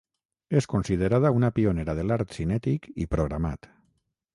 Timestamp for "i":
3.05-3.11